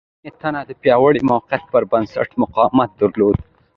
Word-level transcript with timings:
د 0.03 0.03
ونې 0.23 0.31
تنه 0.41 0.61
د 0.65 0.71
پیاوړي 0.81 1.21
موقعیت 1.31 1.63
پر 1.71 1.83
بنسټ 1.91 2.29
مقاومت 2.41 2.89
درلود. 3.01 3.37